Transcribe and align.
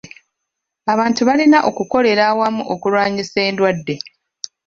Abantu 0.93 1.21
balina 1.29 1.57
okukolera 1.69 2.21
awamu 2.31 2.63
okulwanyisa 2.73 3.39
endwadde. 3.49 3.95